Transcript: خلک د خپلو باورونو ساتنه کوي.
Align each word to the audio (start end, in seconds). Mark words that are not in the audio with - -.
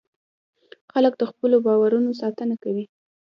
خلک 0.91 1.13
د 1.17 1.23
خپلو 1.31 1.57
باورونو 1.67 2.09
ساتنه 2.21 2.55
کوي. 2.63 2.85